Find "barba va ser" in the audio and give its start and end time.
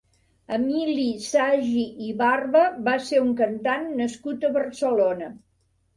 2.23-3.23